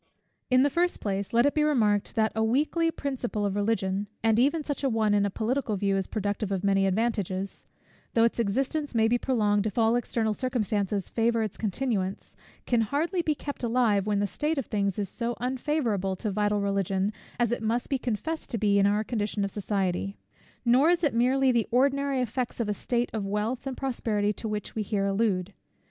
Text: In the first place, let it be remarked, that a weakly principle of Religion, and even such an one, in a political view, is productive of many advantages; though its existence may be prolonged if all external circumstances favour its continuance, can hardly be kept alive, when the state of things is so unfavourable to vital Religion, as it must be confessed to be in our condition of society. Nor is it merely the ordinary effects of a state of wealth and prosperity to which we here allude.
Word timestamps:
In 0.49 0.63
the 0.63 0.71
first 0.71 0.99
place, 0.99 1.31
let 1.31 1.45
it 1.45 1.53
be 1.53 1.61
remarked, 1.61 2.15
that 2.15 2.31
a 2.35 2.43
weakly 2.43 2.89
principle 2.89 3.45
of 3.45 3.55
Religion, 3.55 4.07
and 4.23 4.39
even 4.39 4.63
such 4.63 4.83
an 4.83 4.91
one, 4.93 5.13
in 5.13 5.27
a 5.27 5.29
political 5.29 5.77
view, 5.77 5.95
is 5.95 6.07
productive 6.07 6.51
of 6.51 6.63
many 6.63 6.87
advantages; 6.87 7.65
though 8.15 8.23
its 8.23 8.39
existence 8.39 8.95
may 8.95 9.07
be 9.07 9.19
prolonged 9.19 9.67
if 9.67 9.77
all 9.77 9.95
external 9.95 10.33
circumstances 10.33 11.07
favour 11.07 11.43
its 11.43 11.55
continuance, 11.55 12.35
can 12.65 12.81
hardly 12.81 13.21
be 13.21 13.35
kept 13.35 13.61
alive, 13.61 14.07
when 14.07 14.17
the 14.17 14.25
state 14.25 14.57
of 14.57 14.65
things 14.65 14.97
is 14.97 15.07
so 15.07 15.35
unfavourable 15.39 16.15
to 16.15 16.31
vital 16.31 16.59
Religion, 16.61 17.13
as 17.39 17.51
it 17.51 17.61
must 17.61 17.87
be 17.87 17.99
confessed 17.99 18.49
to 18.49 18.57
be 18.57 18.79
in 18.79 18.87
our 18.87 19.03
condition 19.03 19.45
of 19.45 19.51
society. 19.51 20.17
Nor 20.65 20.89
is 20.89 21.03
it 21.03 21.13
merely 21.13 21.51
the 21.51 21.67
ordinary 21.69 22.21
effects 22.21 22.59
of 22.59 22.67
a 22.67 22.73
state 22.73 23.11
of 23.13 23.23
wealth 23.27 23.67
and 23.67 23.77
prosperity 23.77 24.33
to 24.33 24.47
which 24.47 24.73
we 24.73 24.81
here 24.81 25.05
allude. 25.05 25.53